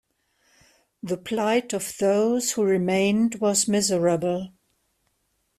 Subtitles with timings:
[1.03, 4.51] The plight of those who remained was miserable.